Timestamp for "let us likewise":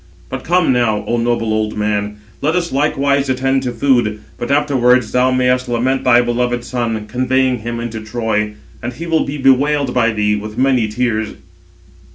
2.41-3.29